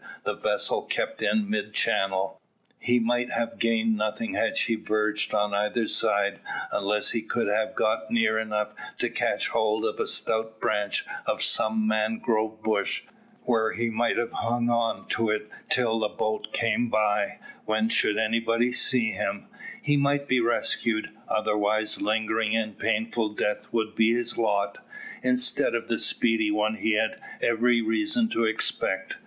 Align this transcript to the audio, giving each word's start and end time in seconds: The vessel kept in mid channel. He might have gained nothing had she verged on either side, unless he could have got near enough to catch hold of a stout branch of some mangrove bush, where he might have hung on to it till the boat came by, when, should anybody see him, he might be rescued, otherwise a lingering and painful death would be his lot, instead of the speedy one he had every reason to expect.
The 0.23 0.33
vessel 0.33 0.81
kept 0.81 1.21
in 1.21 1.47
mid 1.47 1.75
channel. 1.75 2.41
He 2.79 2.99
might 2.99 3.29
have 3.29 3.59
gained 3.59 3.95
nothing 3.97 4.33
had 4.33 4.57
she 4.57 4.73
verged 4.73 5.31
on 5.31 5.53
either 5.53 5.85
side, 5.85 6.39
unless 6.71 7.11
he 7.11 7.21
could 7.21 7.47
have 7.47 7.75
got 7.75 8.09
near 8.09 8.39
enough 8.39 8.73
to 8.97 9.11
catch 9.11 9.49
hold 9.49 9.85
of 9.85 9.99
a 9.99 10.07
stout 10.07 10.59
branch 10.59 11.05
of 11.27 11.43
some 11.43 11.85
mangrove 11.87 12.63
bush, 12.63 13.03
where 13.43 13.73
he 13.73 13.91
might 13.91 14.17
have 14.17 14.31
hung 14.31 14.71
on 14.71 15.07
to 15.09 15.29
it 15.29 15.47
till 15.69 15.99
the 15.99 16.09
boat 16.09 16.51
came 16.51 16.89
by, 16.89 17.37
when, 17.65 17.87
should 17.87 18.17
anybody 18.17 18.73
see 18.73 19.11
him, 19.11 19.49
he 19.83 19.97
might 19.97 20.27
be 20.27 20.39
rescued, 20.41 21.11
otherwise 21.27 21.97
a 21.97 22.03
lingering 22.03 22.55
and 22.55 22.79
painful 22.79 23.29
death 23.35 23.67
would 23.71 23.93
be 23.93 24.15
his 24.15 24.35
lot, 24.35 24.79
instead 25.21 25.75
of 25.75 25.87
the 25.89 25.99
speedy 25.99 26.49
one 26.49 26.73
he 26.73 26.93
had 26.93 27.21
every 27.43 27.83
reason 27.83 28.27
to 28.27 28.45
expect. 28.45 29.17